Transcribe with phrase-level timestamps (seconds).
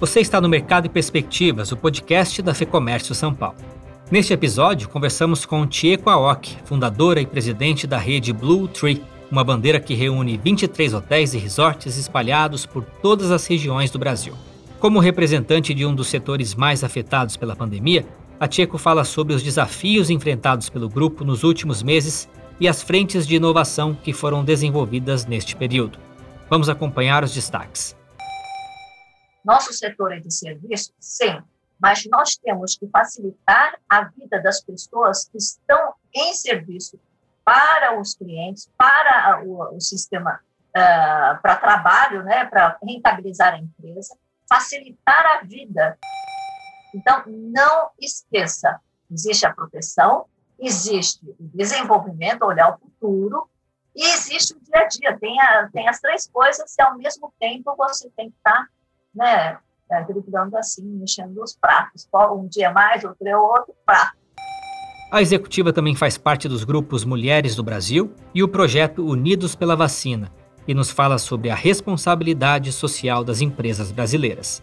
[0.00, 3.58] Você está no Mercado e Perspectivas, o podcast da FEComércio São Paulo.
[4.10, 9.78] Neste episódio, conversamos com Tieko Aoki, fundadora e presidente da rede Blue Tree, uma bandeira
[9.78, 14.32] que reúne 23 hotéis e resorts espalhados por todas as regiões do Brasil.
[14.78, 18.06] Como representante de um dos setores mais afetados pela pandemia,
[18.40, 22.26] a Tcheco fala sobre os desafios enfrentados pelo grupo nos últimos meses
[22.58, 25.98] e as frentes de inovação que foram desenvolvidas neste período.
[26.48, 27.99] Vamos acompanhar os destaques.
[29.44, 31.42] Nosso setor é de serviço, sim,
[31.80, 37.00] mas nós temos que facilitar a vida das pessoas que estão em serviço
[37.44, 40.40] para os clientes, para o, o sistema
[40.70, 44.16] uh, para trabalho, né, para rentabilizar a empresa,
[44.48, 45.98] facilitar a vida.
[46.94, 48.78] Então, não esqueça,
[49.10, 50.26] existe a proteção,
[50.58, 53.48] existe o desenvolvimento, olhar o futuro,
[53.94, 55.18] e existe o dia a dia.
[55.18, 58.68] Tem, a, tem as três coisas e, ao mesmo tempo, você tem que estar
[59.14, 59.58] né,
[59.90, 62.08] é, driblando assim, mexendo os pratos.
[62.32, 64.18] Um dia mais, outro é outro prato.
[65.12, 69.74] A executiva também faz parte dos grupos Mulheres do Brasil e o projeto Unidos pela
[69.74, 70.30] Vacina,
[70.68, 74.62] e nos fala sobre a responsabilidade social das empresas brasileiras.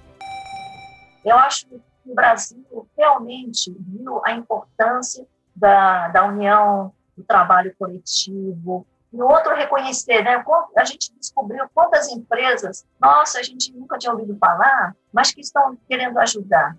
[1.26, 8.88] Eu acho que o Brasil realmente viu a importância da, da união, do trabalho coletivo,
[9.18, 10.44] e outro reconhecer, né?
[10.78, 15.76] A gente descobriu quantas empresas, nossa, a gente nunca tinha ouvido falar, mas que estão
[15.90, 16.78] querendo ajudar.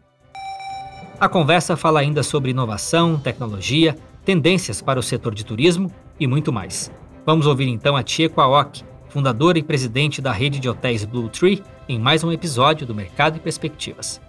[1.21, 6.53] A conversa fala ainda sobre inovação, tecnologia, tendências para o setor de turismo e muito
[6.53, 6.93] mais.
[7.27, 11.63] Vamos ouvir então a Tieko Aoki, fundadora e presidente da rede de hotéis Blue Tree,
[11.89, 14.21] em mais um episódio do Mercado e Perspectivas.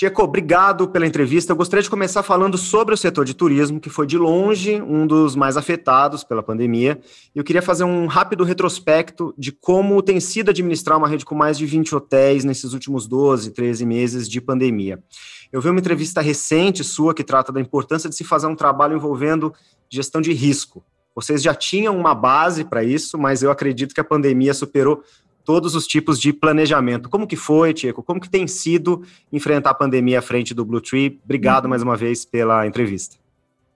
[0.00, 1.52] Tieco, obrigado pela entrevista.
[1.52, 5.06] Eu gostaria de começar falando sobre o setor de turismo, que foi de longe um
[5.06, 6.98] dos mais afetados pela pandemia.
[7.34, 11.58] Eu queria fazer um rápido retrospecto de como tem sido administrar uma rede com mais
[11.58, 14.98] de 20 hotéis nesses últimos 12, 13 meses de pandemia.
[15.52, 18.96] Eu vi uma entrevista recente sua que trata da importância de se fazer um trabalho
[18.96, 19.52] envolvendo
[19.90, 20.82] gestão de risco.
[21.14, 25.02] Vocês já tinham uma base para isso, mas eu acredito que a pandemia superou
[25.44, 27.08] todos os tipos de planejamento.
[27.08, 28.02] Como que foi, Tico?
[28.02, 31.20] Como que tem sido enfrentar a pandemia à frente do Blue Tree?
[31.24, 31.70] Obrigado uhum.
[31.70, 33.16] mais uma vez pela entrevista.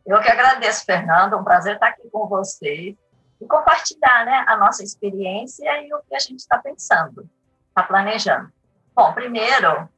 [0.06, 1.36] Eu que agradeço, Fernando.
[1.36, 2.94] Um prazer estar aqui com vocês
[3.40, 7.28] e compartilhar né, a nossa experiência e o que a gente está pensando,
[7.68, 8.50] está planejando.
[8.94, 9.88] Bom, primeiro,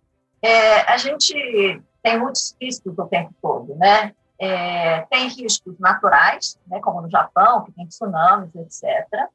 [0.40, 4.14] é, a gente tem muitos riscos o tempo todo, né?
[4.38, 9.28] É, tem riscos naturais, né, como no Japão, que tem tsunamis, etc.,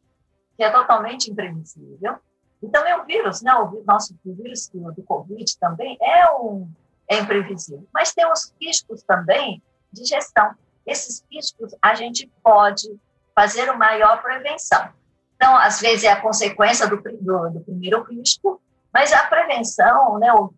[0.62, 2.20] que é totalmente imprevisível.
[2.62, 6.72] E também o vírus, né, o nosso vírus do, do Covid também é, um,
[7.08, 7.88] é imprevisível.
[7.92, 9.60] Mas tem os riscos também
[9.92, 10.54] de gestão.
[10.86, 12.96] Esses riscos a gente pode
[13.34, 14.90] fazer uma maior prevenção.
[15.36, 18.62] Então, às vezes, é a consequência do, do, do primeiro risco,
[18.94, 20.54] mas a prevenção, né, o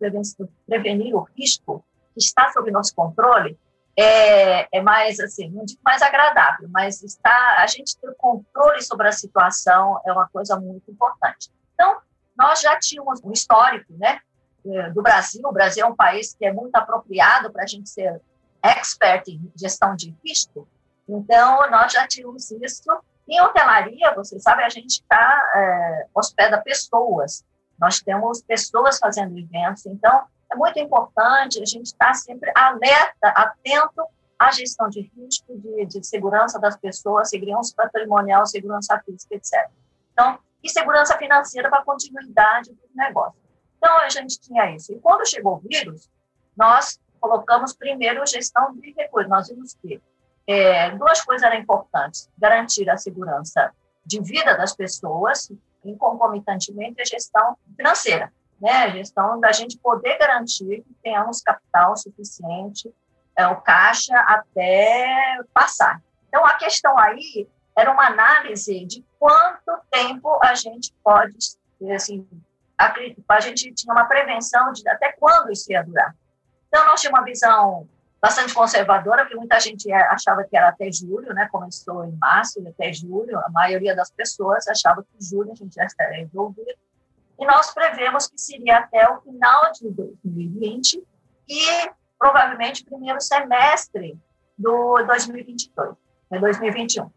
[0.67, 1.81] prevenir o risco
[2.13, 3.57] que está sob nosso controle,
[3.97, 9.07] é, é mais assim, não digo mais agradável, mas está a gente ter controle sobre
[9.07, 11.51] a situação é uma coisa muito importante.
[11.73, 11.97] Então,
[12.37, 14.19] nós já tínhamos um histórico, né,
[14.65, 15.41] é, do Brasil.
[15.45, 18.19] O Brasil é um país que é muito apropriado para a gente ser
[18.63, 20.67] expert em gestão de risco.
[21.07, 22.83] Então, nós já tínhamos isso.
[23.27, 27.43] Em hotelaria, você sabe, a gente está é, hospeda pessoas.
[27.79, 29.85] Nós temos pessoas fazendo eventos.
[29.85, 34.03] Então, é muito importante a gente estar sempre alerta, atento
[34.37, 39.69] à gestão de risco, de, de segurança das pessoas, segurança patrimonial, segurança física, etc.
[40.11, 43.39] Então, e segurança financeira para a continuidade do negócio.
[43.77, 44.93] Então, a gente tinha isso.
[44.93, 46.09] E quando chegou o vírus,
[46.55, 49.29] nós colocamos primeiro gestão de recursos.
[49.29, 50.01] Nós vimos que
[50.47, 53.73] é, duas coisas eram importantes: garantir a segurança
[54.05, 55.49] de vida das pessoas
[55.83, 58.31] e, concomitantemente, a gestão financeira
[58.63, 62.89] né, a gestão da gente poder garantir que tenhamos capital suficiente,
[63.37, 66.01] é, o caixa até passar.
[66.29, 71.35] Então, a questão aí era uma análise de quanto tempo a gente pode,
[71.93, 72.25] assim,
[72.77, 72.93] a,
[73.27, 76.15] a gente tinha uma prevenção de até quando isso ia durar.
[76.69, 77.89] Então, nós tínhamos uma visão
[78.21, 81.49] bastante conservadora, porque muita gente achava que era até julho, né?
[81.51, 85.83] Começou em março até julho, a maioria das pessoas achava que julho a gente já
[85.83, 86.73] estaria resolvido
[87.43, 91.05] e nós prevemos que seria até o final de 2020
[91.49, 94.17] e provavelmente primeiro semestre
[94.57, 95.95] do 2022,
[96.31, 97.11] 2021.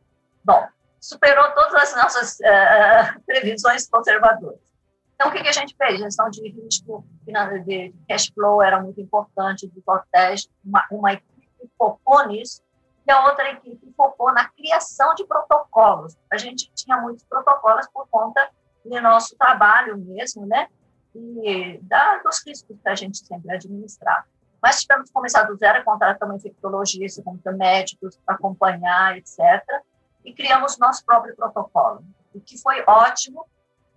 [0.45, 0.67] Bom,
[1.01, 4.59] superou todas as nossas uh, previsões conservadoras.
[5.15, 6.01] Então, o que, que, a gente fez?
[6.01, 7.07] Gestão de risco
[7.65, 12.63] de cash flow era muito importante, de hotéis, uma, uma equipe focou nisso,
[13.07, 16.17] e a outra equipe focou na criação de protocolos.
[16.31, 18.51] A gente tinha muitos protocolos por conta
[18.87, 20.69] no nosso trabalho mesmo, né?
[21.17, 24.27] e da, dos riscos que a gente sempre administrar.
[24.63, 27.25] Mas tivemos que começar do zero, contratar infectologistas,
[27.57, 29.39] médicos, acompanhar, etc.
[30.25, 32.05] E criamos nosso próprio protocolo,
[32.35, 33.47] o que foi ótimo.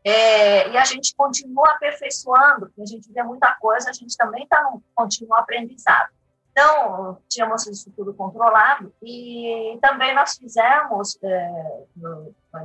[0.03, 4.43] É, e a gente continua aperfeiçoando, porque a gente vê muita coisa, a gente também
[4.43, 6.09] está num contínuo aprendizado.
[6.51, 11.83] Então, tínhamos isso tudo controlado e também nós fizemos, é,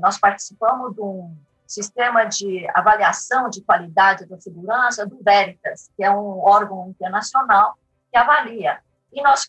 [0.00, 1.36] nós participamos de um
[1.74, 7.76] sistema de avaliação de qualidade da segurança do Veritas, que é um órgão internacional
[8.10, 8.80] que avalia.
[9.12, 9.48] E nós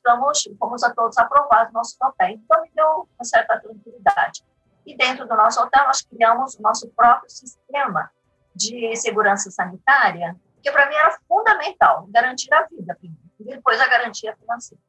[0.59, 2.29] fomos a todos aprovados no nosso papel.
[2.29, 4.43] Então, me deu uma certa tranquilidade.
[4.85, 8.11] E dentro do nosso hotel, nós criamos o nosso próprio sistema
[8.55, 13.87] de segurança sanitária, que para mim era fundamental, garantir a vida primeiro, e depois a
[13.87, 14.81] garantia financeira.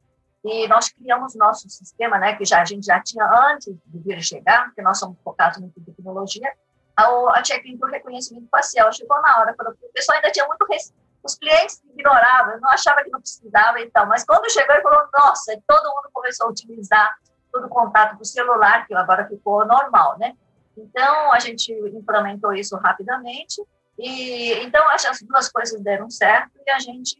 [0.43, 4.21] E nós criamos nosso sistema, né, que já a gente já tinha antes de vir
[4.23, 6.51] chegar, porque nós somos focados em tecnologia,
[6.97, 10.65] a, check-in por reconhecimento facial chegou na hora, quando o pessoal ainda tinha muito
[11.23, 15.07] os clientes ignoravam, não achava que não precisava e tal, mas quando chegou ele falou,
[15.13, 17.15] nossa, todo mundo começou a utilizar
[17.51, 20.35] todo o contato do celular, que agora ficou normal, né?
[20.77, 23.61] Então, a gente implementou isso rapidamente,
[23.97, 27.17] e então essas duas coisas deram certo e a gente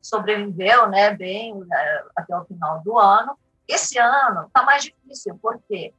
[0.00, 3.36] sobreviveu, né, bem né, até o final do ano.
[3.66, 5.92] Esse ano está mais difícil, porque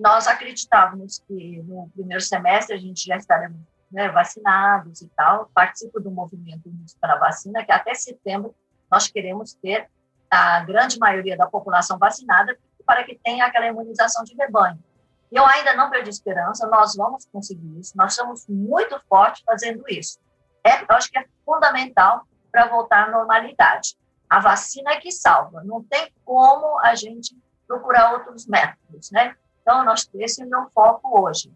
[0.00, 3.52] nós acreditávamos que no primeiro semestre a gente já estaria
[3.92, 5.50] né, vacinados e tal.
[5.54, 8.54] Participo do movimento para vacina, que até setembro
[8.90, 9.90] nós queremos ter
[10.30, 12.56] a grande maioria da população vacinada
[12.86, 14.82] para que tenha aquela imunização de rebanho.
[15.30, 20.18] Eu ainda não perdi esperança, nós vamos conseguir isso, nós somos muito fortes fazendo isso.
[20.64, 23.96] É, eu acho que é fundamental para voltar à normalidade.
[24.28, 27.36] A vacina é que salva, não tem como a gente
[27.66, 29.36] procurar outros métodos, né?
[29.70, 31.52] Então, nós, esse é o meu foco hoje.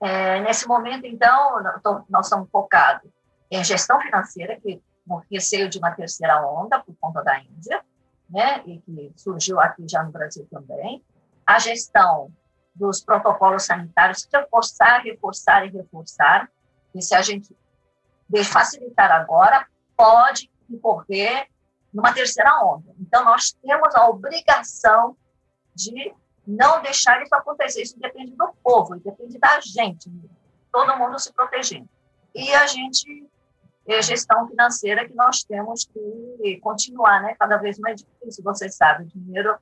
[0.00, 1.60] É, nesse momento, então,
[2.08, 3.10] nós estamos focados
[3.50, 7.84] em gestão financeira, que no receio de uma terceira onda por conta da Índia,
[8.30, 11.04] né, e que surgiu aqui já no Brasil também,
[11.44, 12.30] a gestão
[12.76, 16.48] dos protocolos sanitários, reforçar, reforçar e reforçar,
[16.94, 17.56] e se a gente
[18.44, 19.66] facilitar agora,
[19.96, 21.48] pode incorrer
[21.92, 22.94] numa terceira onda.
[23.00, 25.16] Então, nós temos a obrigação
[25.74, 26.14] de
[26.46, 27.82] não deixar isso acontecer.
[27.82, 30.10] Isso depende do povo, depende da gente,
[30.72, 31.88] todo mundo se protegendo.
[32.34, 33.28] E a gente,
[33.86, 37.34] é gestão financeira que nós temos que continuar, né?
[37.38, 39.56] Cada vez mais difícil, você sabe, o dinheiro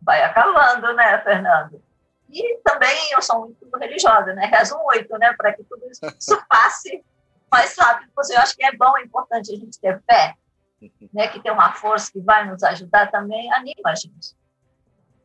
[0.00, 1.82] vai acabando, né, Fernando?
[2.28, 4.46] E também eu sou muito religiosa, né?
[4.46, 6.00] Rezo muito, né, para que tudo isso
[6.48, 7.04] passe
[7.50, 10.34] mais rápido Eu acho que é bom, é importante a gente ter fé,
[11.12, 14.34] né, que tem uma força que vai nos ajudar também, anima a gente.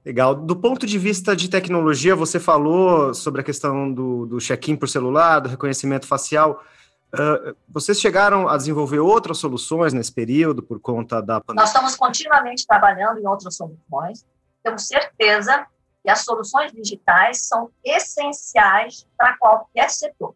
[0.04, 0.34] Legal.
[0.34, 4.90] Do ponto de vista de tecnologia, você falou sobre a questão do, do check-in por
[4.90, 6.64] celular, do reconhecimento facial.
[7.14, 11.62] Uh, vocês chegaram a desenvolver outras soluções nesse período por conta da pandemia?
[11.62, 14.26] Nós estamos continuamente trabalhando em outras soluções.
[14.64, 15.68] Temos certeza
[16.04, 20.34] que as soluções digitais são essenciais para qualquer setor.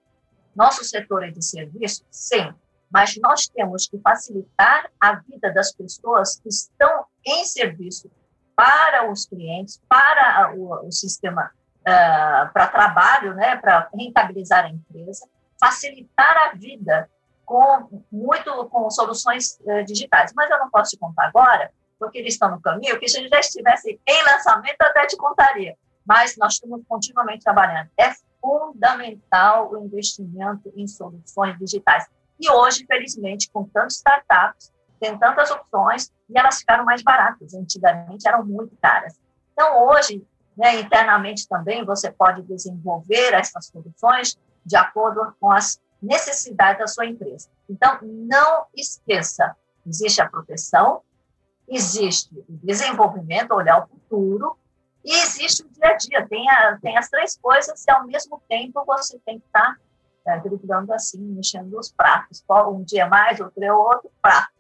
[0.56, 2.54] Nosso setor é de serviço, sim,
[2.92, 8.10] mas nós temos que facilitar a vida das pessoas que estão em serviço
[8.56, 15.28] para os clientes, para o, o sistema uh, para trabalho, né, para rentabilizar a empresa,
[15.60, 17.10] facilitar a vida
[17.46, 20.34] com muito com soluções uh, digitais.
[20.36, 23.30] Mas eu não posso te contar agora, porque eles estão no caminho, que se gente
[23.30, 25.76] já estivesse em lançamento, até te contaria.
[26.06, 27.90] Mas nós estamos continuamente trabalhando.
[27.98, 32.06] É fundamental o investimento em soluções digitais.
[32.40, 37.54] E hoje, felizmente, com tantas startups, tem tantas opções e elas ficaram mais baratas.
[37.54, 39.20] Antigamente eram muito caras.
[39.54, 40.26] Então, hoje,
[40.58, 47.06] né, internamente também, você pode desenvolver essas soluções de acordo com as necessidades da sua
[47.06, 47.50] empresa.
[47.70, 51.02] Então, não esqueça, existe a proteção,
[51.68, 54.58] existe o desenvolvimento, olhar o futuro,
[55.04, 56.28] e existe o dia a dia.
[56.28, 59.78] Tem, a, tem as três coisas e, ao mesmo tempo, você tem que estar
[60.26, 62.44] é, driblando assim, mexendo os pratos.
[62.68, 64.55] Um dia mais, outro é outro prato.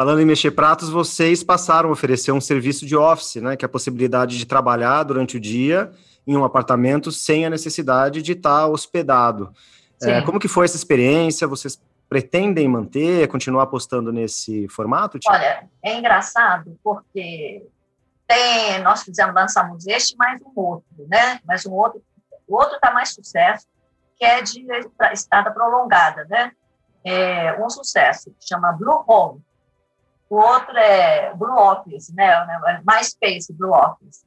[0.00, 3.54] Falando em mexer pratos, vocês passaram a oferecer um serviço de office, né?
[3.54, 5.92] Que é a possibilidade de trabalhar durante o dia
[6.26, 9.52] em um apartamento sem a necessidade de estar hospedado.
[10.02, 11.46] É, como que foi essa experiência?
[11.46, 11.78] Vocês
[12.08, 15.18] pretendem manter, continuar apostando nesse formato?
[15.18, 15.34] Tipo?
[15.34, 17.66] Olha, é engraçado porque
[18.26, 21.40] tem, nós fizemos, lançamos este mais um outro, né?
[21.44, 22.02] Mais um outro,
[22.48, 23.66] o outro está mais sucesso,
[24.16, 24.64] que é de
[25.12, 26.52] estada prolongada, né?
[27.04, 29.42] É um sucesso, que chama Blue Home
[30.30, 32.30] o outro é Blue Office, né?
[32.30, 34.24] É MySpace Blue Office.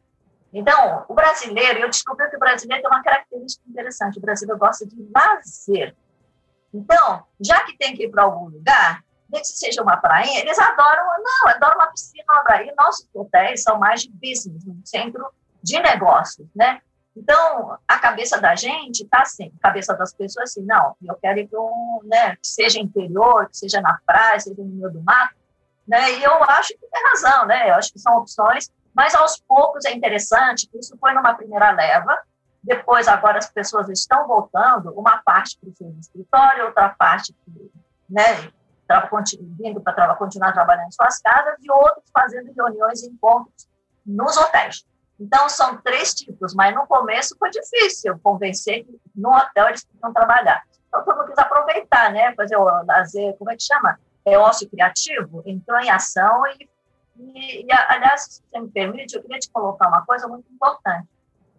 [0.52, 4.20] Então, o brasileiro, eu descobri que o brasileiro tem uma característica interessante.
[4.20, 5.96] O brasileiro gosta de lazer.
[6.74, 10.60] Então, já que tem que ir para algum lugar, nem que seja uma praia, eles
[10.60, 12.74] adoram, não, adoram uma piscina, uma praia.
[12.78, 15.26] Nossos hotéis são mais de business, um centro
[15.62, 16.82] de negócios, né?
[17.16, 21.40] Então, a cabeça da gente está assim, a cabeça das pessoas assim, não, eu quero
[21.40, 25.02] ir para um, né, que seja interior, que seja na praia, seja no meio do
[25.04, 25.36] mato,
[25.88, 26.14] né?
[26.14, 27.70] E eu acho que tem razão, né?
[27.70, 31.72] Eu acho que são opções, mas aos poucos é interessante, que isso foi numa primeira
[31.72, 32.18] leva,
[32.64, 37.36] depois agora as pessoas estão voltando, uma parte para o escritório, outra parte,
[38.10, 38.52] né,
[39.58, 43.68] vindo para continuar trabalhando em suas casas, e outros fazendo reuniões e encontros
[44.06, 44.86] nos hotéis.
[45.20, 50.14] Então, são três tipos, mas no começo foi difícil convencer que no hotel eles podiam
[50.14, 50.64] trabalhar.
[50.88, 52.34] Então, todo mundo quis aproveitar, né?
[52.36, 54.00] Fazer o lazer, como é que chama?
[54.26, 56.70] É ócio criativo, entrou em ação e,
[57.20, 61.08] e, e, aliás, se você me permite, eu queria te colocar uma coisa muito importante.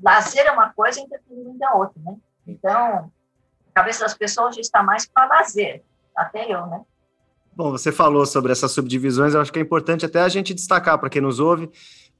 [0.02, 2.16] Lazer é uma coisa e entretenimento é outra, né?
[2.46, 3.10] Então,
[3.70, 5.82] a cabeça das pessoas já está mais para lazer,
[6.16, 6.82] até eu, né?
[7.56, 10.98] Bom, você falou sobre essas subdivisões, eu acho que é importante até a gente destacar
[10.98, 11.70] para quem nos ouve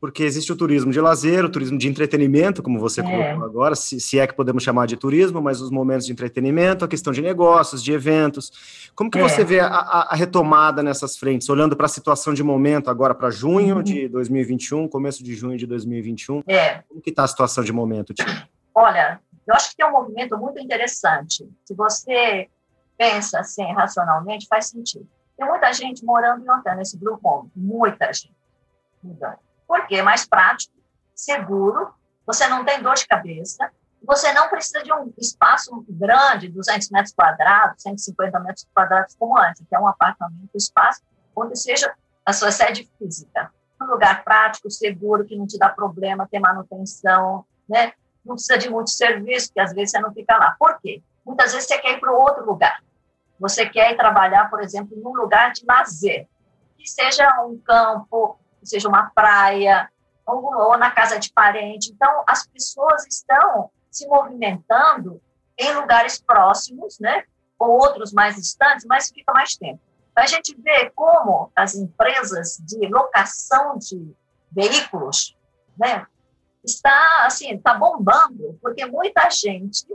[0.00, 3.04] porque existe o turismo de lazer, o turismo de entretenimento, como você é.
[3.04, 6.84] colocou agora, se, se, é que podemos chamar de turismo, mas os momentos de entretenimento,
[6.84, 8.90] a questão de negócios, de eventos.
[8.94, 9.22] Como que é.
[9.22, 13.30] você vê a, a, retomada nessas frentes, olhando para a situação de momento agora para
[13.30, 13.82] junho uhum.
[13.82, 16.42] de 2021, começo de junho de 2021?
[16.46, 16.82] É.
[16.88, 18.48] Como que está a situação de momento, Tia?
[18.74, 21.48] Olha, eu acho que tem um movimento muito interessante.
[21.64, 22.48] Se você
[22.98, 25.08] pensa assim racionalmente, faz sentido.
[25.36, 28.34] Tem muita gente morando em hotel nesse Blue Home, muita gente
[29.02, 30.74] mudando porque é mais prático,
[31.14, 31.94] seguro,
[32.26, 33.70] você não tem dor de cabeça,
[34.02, 39.62] você não precisa de um espaço grande, 200 metros quadrados, 150 metros quadrados como antes,
[39.66, 41.02] que é um apartamento, espaço
[41.34, 41.94] onde seja
[42.24, 43.50] a sua sede física.
[43.80, 47.92] Um lugar prático, seguro, que não te dá problema, tem manutenção, né?
[48.24, 50.56] não precisa de muito serviço, que às vezes você não fica lá.
[50.58, 51.02] Por quê?
[51.24, 52.82] Muitas vezes você quer ir para outro lugar.
[53.38, 56.26] Você quer ir trabalhar, por exemplo, num lugar de lazer,
[56.78, 59.88] que seja um campo, seja uma praia,
[60.26, 61.90] ou, ou na casa de parente.
[61.92, 65.20] Então, as pessoas estão se movimentando
[65.58, 67.24] em lugares próximos, né?
[67.58, 69.80] ou outros mais distantes, mas fica mais tempo.
[70.14, 74.14] A gente vê como as empresas de locação de
[74.50, 75.36] veículos,
[75.76, 76.06] né,
[76.64, 79.86] está assim, está bombando, porque muita gente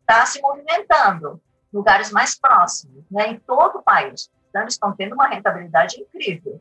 [0.00, 1.40] está se movimentando
[1.72, 4.30] lugares mais próximos, né, em todo o país.
[4.48, 6.58] Então, eles estão tendo uma rentabilidade incrível.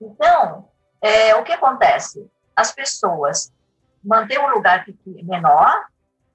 [0.00, 0.68] Então,
[1.00, 2.30] é, o que acontece?
[2.54, 3.52] As pessoas
[4.02, 5.86] mantêm um lugar menor,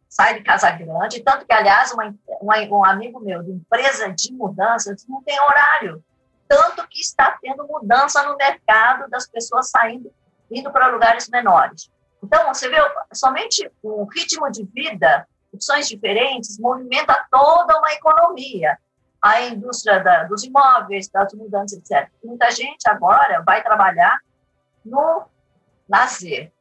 [0.08, 4.32] sai de casa grande, tanto que, aliás, uma, uma, um amigo meu de empresa de
[4.34, 6.04] mudanças não tem horário,
[6.48, 10.12] tanto que está tendo mudança no mercado das pessoas saindo,
[10.50, 11.92] indo para lugares menores.
[12.24, 12.78] Então, você vê,
[13.14, 18.78] somente o ritmo de vida, opções diferentes, movimenta toda uma economia.
[19.22, 22.10] A indústria da, dos imóveis, das mudanças, etc.
[22.24, 24.20] Muita gente agora vai trabalhar
[24.86, 25.25] no
[25.89, 26.51] lazer.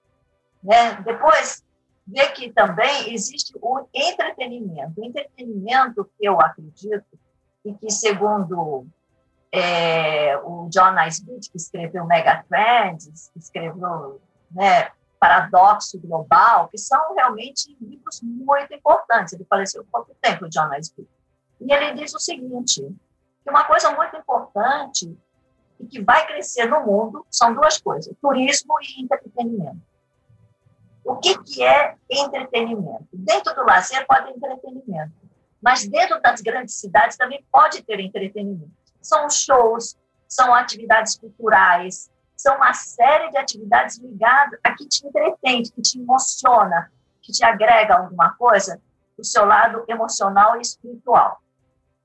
[0.63, 0.95] Né?
[1.03, 1.63] Depois,
[2.07, 5.01] ver que também existe o entretenimento.
[5.01, 7.19] O entretenimento eu acredito,
[7.65, 8.87] e que segundo
[9.53, 17.77] é, o John Naisbitt, que escreveu Megatrends, que escreveu né, Paradoxo Global, que são realmente
[17.81, 19.33] livros muito importantes.
[19.33, 21.09] Ele faleceu há pouco tempo, o John Naisbitt.
[21.61, 22.83] E ele diz o seguinte,
[23.43, 25.17] que uma coisa muito importante
[25.81, 29.83] e que vai crescer no mundo são duas coisas: turismo e entretenimento.
[31.05, 33.07] O que, que é entretenimento?
[33.13, 35.13] Dentro do lazer pode ter entretenimento,
[35.61, 38.73] mas dentro das grandes cidades também pode ter entretenimento.
[39.03, 45.63] São shows, são atividades culturais, são uma série de atividades ligadas a que te entretém,
[45.63, 46.91] que te emociona,
[47.21, 48.81] que te agrega alguma coisa
[49.17, 51.41] do seu lado emocional e espiritual.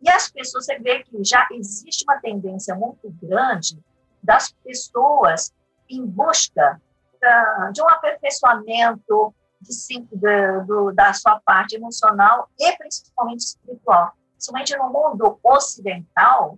[0.02, 3.78] E as pessoas, você vê que já existe uma tendência muito grande
[4.24, 5.54] das pessoas
[5.90, 6.82] em busca
[7.16, 14.14] uh, de um aperfeiçoamento de, de, do, da sua parte emocional e principalmente espiritual.
[14.34, 16.58] Principalmente no mundo ocidental,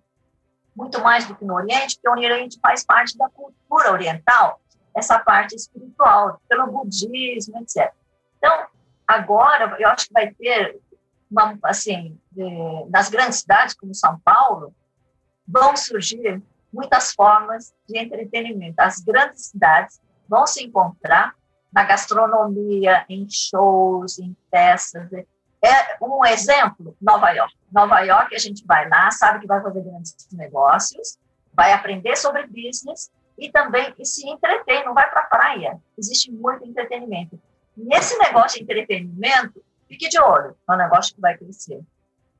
[0.75, 4.61] muito mais do que no Oriente, porque o Oriente faz parte da cultura oriental,
[4.95, 7.91] essa parte espiritual, pelo budismo, etc.
[8.37, 8.67] Então,
[9.07, 10.79] agora, eu acho que vai ter
[11.63, 12.43] assim, de,
[12.89, 14.73] nas grandes cidades como São Paulo,
[15.47, 18.79] vão surgir muitas formas de entretenimento.
[18.79, 21.35] As grandes cidades vão se encontrar
[21.71, 25.11] na gastronomia, em shows, em peças.
[25.13, 27.55] É um exemplo, Nova York.
[27.71, 31.17] Nova York, a gente vai lá, sabe que vai fazer grandes negócios,
[31.53, 35.79] vai aprender sobre business e também e se entretém, não vai para a praia.
[35.97, 37.39] Existe muito entretenimento.
[37.75, 41.81] Nesse negócio de entretenimento, Fique de olho, é um negócio que vai crescer.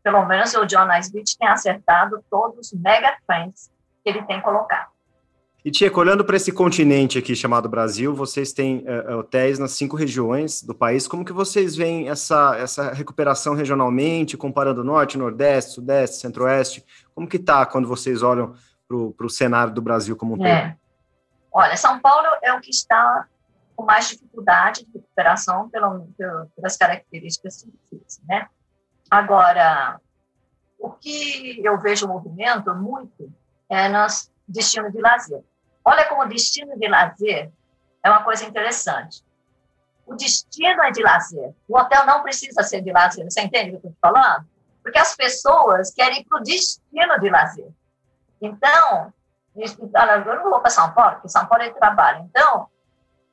[0.02, 3.70] pelo menos o John Naisbitt tem acertado todos os mega trends
[4.02, 4.90] que ele tem colocado.
[5.64, 9.98] E, Tia, olhando para esse continente aqui chamado Brasil, vocês têm uh, hotéis nas cinco
[9.98, 11.10] regiões do país.
[11.10, 16.86] Como que vocês veem essa, essa recuperação regionalmente, comparando Norte, Nordeste, Sudeste, Centro-Oeste?
[17.14, 18.56] Como que está quando vocês olham
[18.88, 20.62] para o cenário do Brasil como um é.
[20.62, 20.76] todo?
[21.54, 23.28] Olha, São Paulo é o que está
[23.82, 25.68] com mais dificuldade de recuperação
[26.56, 28.48] pelas características físicas, né?
[29.10, 30.00] Agora,
[30.78, 33.34] o que eu vejo o movimento muito
[33.68, 35.44] é nos destino de lazer.
[35.84, 37.52] Olha como o destino de lazer
[38.04, 39.24] é uma coisa interessante.
[40.06, 41.56] O destino é de lazer.
[41.68, 43.24] O hotel não precisa ser de lazer.
[43.26, 44.46] Você entende o que eu estou falando?
[44.84, 47.68] Porque as pessoas querem ir para o destino de lazer.
[48.40, 49.12] Então,
[49.56, 52.30] eu não vou para São Paulo, porque São Paulo é trabalho.
[52.30, 52.68] Então,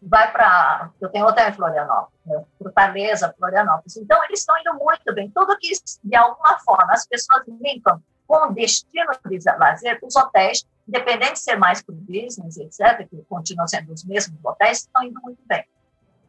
[0.00, 0.90] vai para.
[1.00, 2.44] Eu tenho hotel em Florianópolis, né?
[2.58, 3.96] Fortaleza, Florianópolis.
[3.96, 5.30] Então, eles estão indo muito bem.
[5.30, 5.72] Tudo que,
[6.04, 11.56] de alguma forma, as pessoas linkam com destino de lazer, os hotéis independente de ser
[11.56, 15.64] mais para o business, etc., que continuam sendo os mesmos hotéis, estão indo muito bem.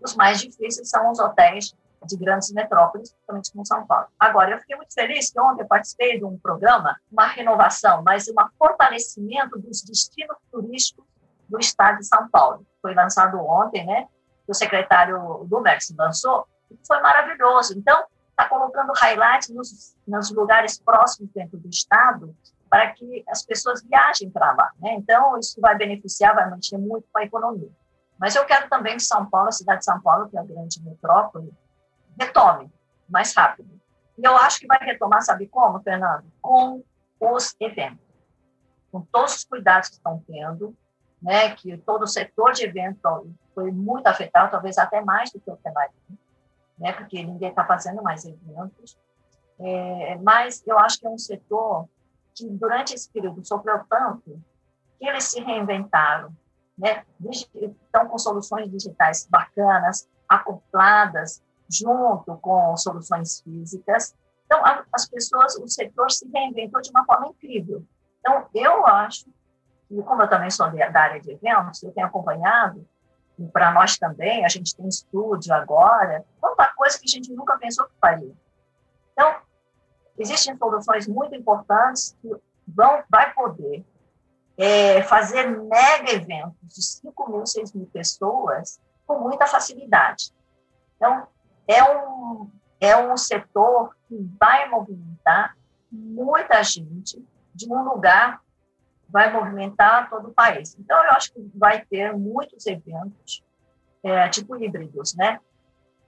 [0.02, 1.74] Os mais difíceis são os hotéis
[2.06, 4.08] de grandes metrópoles, principalmente como São Paulo.
[4.20, 8.28] Agora, eu fiquei muito feliz que ontem eu participei de um programa, uma renovação, mas
[8.28, 11.06] um fortalecimento dos destinos turísticos
[11.50, 12.66] do estado de São Paulo.
[12.82, 14.08] Foi lançado ontem, né?
[14.48, 16.48] O secretário do MERS lançou,
[16.88, 17.78] foi maravilhoso.
[17.78, 22.36] Então, está colocando highlights nos, nos lugares próximos dentro do estado
[22.70, 24.72] para que as pessoas viajem para lá.
[24.80, 24.94] Né?
[24.94, 27.70] Então, isso vai beneficiar, vai manter muito com a economia.
[28.18, 30.44] Mas eu quero também que São Paulo, a cidade de São Paulo, que é a
[30.44, 31.52] grande metrópole,
[32.20, 32.72] retome
[33.10, 33.70] mais rápido.
[34.18, 36.26] E eu acho que vai retomar, sabe como, Fernando?
[36.42, 36.84] Com
[37.20, 38.06] os eventos.
[38.92, 40.76] Com todos os cuidados que estão tendo,
[41.22, 43.02] né, que todo o setor de eventos
[43.54, 45.94] foi muito afetado, talvez até mais do que o cenário,
[46.78, 48.98] né, porque ninguém está fazendo mais eventos.
[49.60, 51.88] É, mas eu acho que é um setor
[52.34, 54.42] que durante esse período sofreu tanto
[54.98, 56.34] que eles se reinventaram,
[56.78, 57.04] né?
[57.30, 64.16] Estão com soluções digitais bacanas, acopladas junto com soluções físicas.
[64.46, 67.84] Então, as pessoas, o setor se reinventou de uma forma incrível.
[68.20, 69.26] Então, eu acho,
[69.90, 72.88] e como eu também sou da área de eventos, eu tenho acompanhado,
[73.40, 77.58] e para nós também, a gente tem estúdio agora, quanta coisa que a gente nunca
[77.58, 78.34] pensou que faria.
[79.14, 79.36] Então,
[80.18, 82.30] existem soluções muito importantes que
[82.68, 83.86] vão, vai poder
[84.58, 90.34] é, fazer mega eventos de 5 mil, 6 mil pessoas com muita facilidade.
[90.98, 91.26] Então,
[91.66, 95.56] é um, é um setor que vai movimentar
[95.90, 97.26] muita gente
[97.56, 98.42] de um lugar,
[99.12, 100.76] vai movimentar todo o país.
[100.80, 103.44] Então, eu acho que vai ter muitos eventos,
[104.04, 105.40] é, tipo híbridos, né?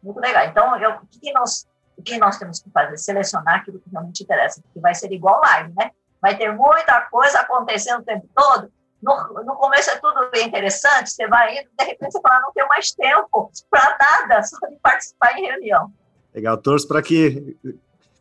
[0.02, 0.46] Muito legal.
[0.46, 2.98] Então, eu, o que nós o que nós temos que fazer?
[2.98, 5.92] Selecionar aquilo que realmente interessa, porque vai ser igual live, né?
[6.20, 8.72] Vai ter muita coisa acontecendo o tempo todo.
[9.02, 12.52] No, no começo é tudo bem interessante, você vai indo, de repente você fala, não
[12.54, 15.92] tenho mais tempo para nada, só de participar em reunião.
[16.34, 17.58] Legal, torço para que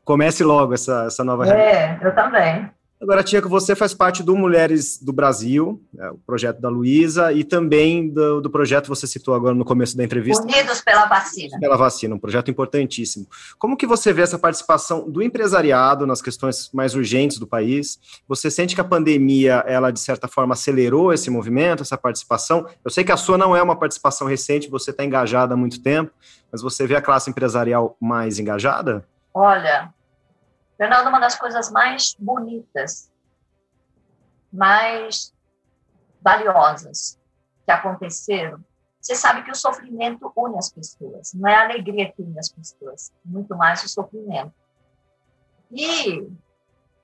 [0.05, 1.67] comece logo essa, essa nova reunião.
[1.67, 2.71] É, eu também.
[3.01, 7.33] Agora, Tia, que você faz parte do Mulheres do Brasil, é, o projeto da Luísa,
[7.33, 10.43] e também do, do, projeto você citou agora no começo da entrevista.
[10.43, 11.59] Unidos pela vacina.
[11.59, 13.27] Pela vacina, um projeto importantíssimo.
[13.59, 17.99] Como que você vê essa participação do empresariado nas questões mais urgentes do país?
[18.29, 22.67] Você sente que a pandemia, ela de certa forma acelerou esse movimento, essa participação?
[22.85, 25.83] Eu sei que a sua não é uma participação recente, você está engajada há muito
[25.83, 26.13] tempo,
[26.53, 29.09] mas você vê a classe empresarial mais engajada?
[29.33, 29.91] Olha,
[30.81, 33.13] Fernando, uma das coisas mais bonitas,
[34.51, 35.31] mais
[36.23, 37.21] valiosas
[37.67, 38.65] que aconteceram,
[38.99, 42.49] você sabe que o sofrimento une as pessoas, não é a alegria que une as
[42.49, 44.55] pessoas, muito mais o sofrimento.
[45.71, 46.27] E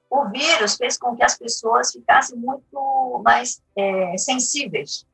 [0.08, 5.06] o vírus fez com que as pessoas ficassem muito mais é, sensíveis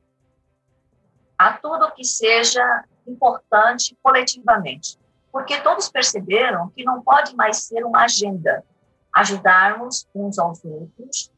[1.37, 4.97] a tudo que seja importante coletivamente
[5.33, 8.63] porque todos perceberam que não pode mais ser uma agenda
[9.11, 11.31] ajudarmos uns aos outros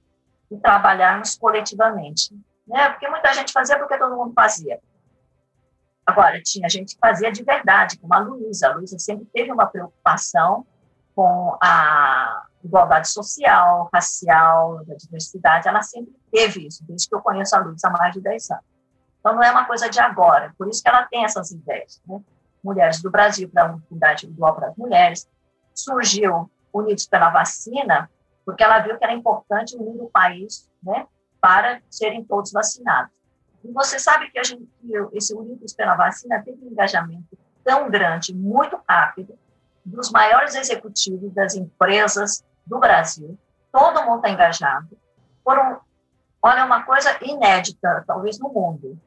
[0.51, 2.38] e trabalharmos coletivamente.
[2.67, 2.89] Né?
[2.89, 4.81] Porque muita gente fazia porque todo mundo fazia.
[6.05, 8.67] Agora, tinha gente que fazia de verdade, como a Luísa.
[8.67, 10.67] A Luísa sempre teve uma preocupação
[11.15, 15.69] com a igualdade social, racial, da diversidade.
[15.69, 18.65] Ela sempre teve isso, desde que eu conheço a Luísa há mais de 10 anos.
[19.19, 22.01] Então, não é uma coisa de agora, por isso que ela tem essas ideias.
[22.05, 22.21] Né?
[22.65, 25.30] Mulheres do Brasil para a Unidade Igual para as Mulheres,
[25.73, 28.10] surgiu Unidos pela Vacina,
[28.43, 31.08] porque ela viu que era importante unir o país né,
[31.39, 33.12] para serem todos vacinados.
[33.63, 34.67] E você sabe que a gente,
[35.13, 39.38] esse Unidos pela Vacina teve um engajamento tão grande, muito rápido,
[39.86, 43.38] dos maiores executivos das empresas do Brasil,
[43.71, 44.97] todo mundo está engajado,
[45.43, 45.80] foram,
[46.41, 48.99] olha, uma coisa inédita, talvez no mundo,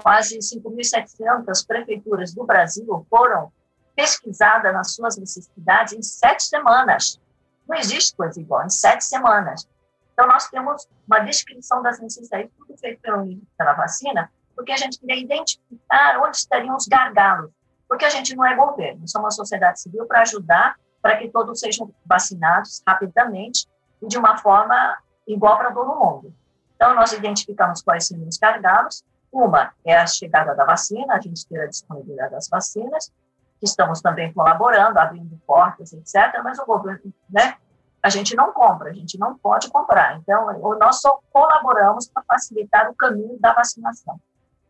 [0.00, 3.52] quase 5.700 prefeituras do Brasil foram
[3.94, 7.20] pesquisadas nas suas necessidades em sete semanas.
[7.68, 9.68] Não existe coisa igual, em sete semanas.
[10.12, 14.98] Então, nós temos uma descrição das necessidades, tudo feito pelo, pela vacina, porque a gente
[14.98, 17.50] queria identificar onde estariam os gargalos,
[17.88, 21.58] porque a gente não é governo, somos uma sociedade civil para ajudar para que todos
[21.58, 23.66] sejam vacinados rapidamente
[24.02, 26.34] e de uma forma igual para todo mundo.
[26.76, 29.04] Então, nós identificamos quais seriam os gargalos.
[29.32, 33.12] Uma é a chegada da vacina, a gente ter a disponibilidade das vacinas,
[33.58, 37.56] que estamos também colaborando, abrindo portas, etc., mas o governo, né,
[38.02, 40.16] a gente não compra, a gente não pode comprar.
[40.16, 40.46] Então,
[40.78, 44.18] nós só colaboramos para facilitar o caminho da vacinação.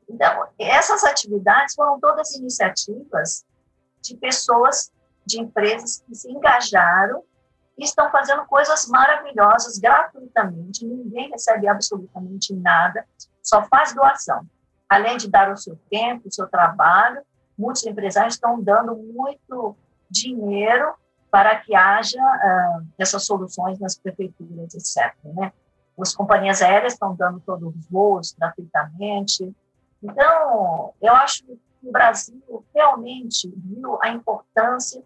[0.08, 3.44] Então, essas atividades foram todas iniciativas
[4.02, 4.90] de pessoas,
[5.24, 7.22] de empresas que se engajaram
[7.78, 10.84] e estão fazendo coisas maravilhosas gratuitamente.
[10.84, 13.06] Ninguém recebe absolutamente nada,
[13.42, 14.46] só faz doação.
[14.88, 17.22] Além de dar o seu tempo, o seu trabalho,
[17.56, 19.76] muitos empresários estão dando muito
[20.10, 20.94] dinheiro
[21.30, 25.14] para que haja uh, essas soluções nas prefeituras, etc.
[25.24, 25.52] Né?
[26.00, 29.54] As companhias aéreas estão dando todos os voos gratuitamente,
[30.02, 35.02] então, eu acho que o Brasil realmente viu a importância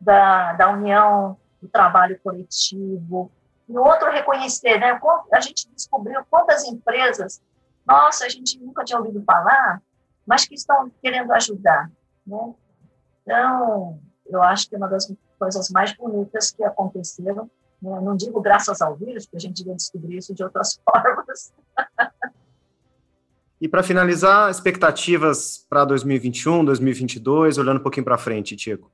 [0.00, 3.30] da, da união, do trabalho coletivo,
[3.68, 5.00] e outro reconhecer, né?
[5.32, 7.40] A gente descobriu quantas empresas,
[7.86, 9.82] nossa, a gente nunca tinha ouvido falar,
[10.26, 11.90] mas que estão querendo ajudar,
[12.26, 12.54] né?
[13.22, 18.00] Então, eu acho que é uma das coisas mais bonitas que aconteceram, né?
[18.00, 21.52] não digo graças ao vírus, porque a gente ia descobrir isso de outras formas,
[23.60, 28.90] E para finalizar, expectativas para 2021, 2022, olhando um pouquinho para frente, Tico.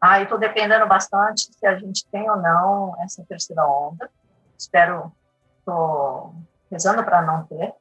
[0.00, 4.10] Ah, estou dependendo bastante se a gente tem ou não essa terceira onda.
[4.58, 5.12] Espero,
[5.58, 6.34] estou
[6.70, 7.72] rezando para não ter.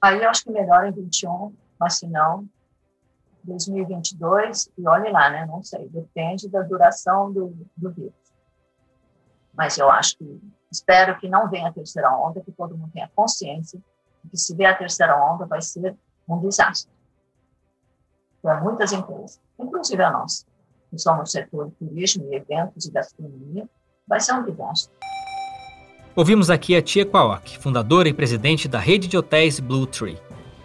[0.00, 2.48] Aí eu acho que melhor em 21, mas se não,
[3.44, 5.46] 2022, e olhe lá, né?
[5.46, 8.14] Não sei, depende da duração do, do vírus.
[9.54, 13.10] Mas eu acho que, espero que não venha a terceira onda, que todo mundo tenha
[13.14, 13.80] consciência
[14.28, 15.96] que se vier a terceira onda vai ser
[16.28, 16.90] um desastre
[18.42, 20.44] para muitas empresas, inclusive a nossa,
[20.90, 23.68] que somos setor de turismo e eventos e gastronomia,
[24.06, 24.94] vai ser um desastre.
[26.16, 30.16] Ouvimos aqui a Tia Kwawak, fundadora e presidente da rede de hotéis Blue Tree.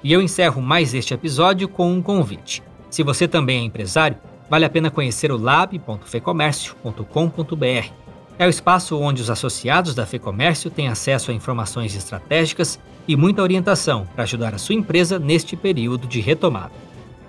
[0.02, 2.64] E eu encerro mais este episódio com um convite.
[2.90, 4.16] Se você também é empresário,
[4.50, 7.92] vale a pena conhecer o lab.fecomércio.com.br
[8.40, 13.44] é o espaço onde os associados da FEComércio têm acesso a informações estratégicas e muita
[13.44, 16.72] orientação para ajudar a sua empresa neste período de retomada.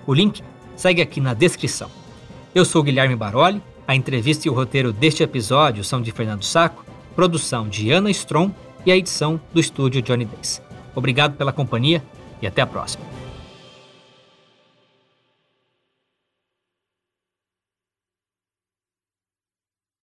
[0.07, 0.41] O link
[0.77, 1.89] segue aqui na descrição.
[2.55, 6.85] Eu sou Guilherme Baroli, a entrevista e o roteiro deste episódio são de Fernando Saco,
[7.15, 8.51] produção de Ana Strom
[8.85, 10.61] e a edição do estúdio Johnny Days.
[10.95, 12.03] Obrigado pela companhia
[12.41, 13.22] e até a próxima.